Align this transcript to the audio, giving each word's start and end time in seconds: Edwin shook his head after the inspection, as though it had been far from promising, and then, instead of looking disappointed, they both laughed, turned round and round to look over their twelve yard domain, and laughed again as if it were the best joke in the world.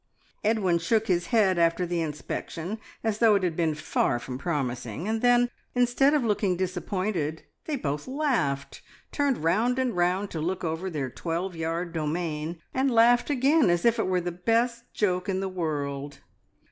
Edwin 0.43 0.79
shook 0.79 1.05
his 1.05 1.27
head 1.27 1.59
after 1.59 1.85
the 1.85 2.01
inspection, 2.01 2.79
as 3.03 3.19
though 3.19 3.35
it 3.35 3.43
had 3.43 3.55
been 3.55 3.75
far 3.75 4.17
from 4.17 4.39
promising, 4.39 5.07
and 5.07 5.21
then, 5.21 5.51
instead 5.75 6.15
of 6.15 6.23
looking 6.23 6.57
disappointed, 6.57 7.43
they 7.65 7.75
both 7.75 8.07
laughed, 8.07 8.81
turned 9.11 9.43
round 9.43 9.77
and 9.77 9.95
round 9.95 10.31
to 10.31 10.39
look 10.41 10.63
over 10.63 10.89
their 10.89 11.11
twelve 11.11 11.55
yard 11.55 11.93
domain, 11.93 12.59
and 12.73 12.89
laughed 12.89 13.29
again 13.29 13.69
as 13.69 13.85
if 13.85 13.99
it 13.99 14.07
were 14.07 14.21
the 14.21 14.31
best 14.31 14.91
joke 14.91 15.29
in 15.29 15.39
the 15.39 15.47
world. 15.47 16.17